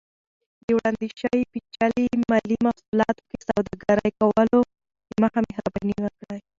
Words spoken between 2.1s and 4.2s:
مالي محصولاتو کې سوداګرۍ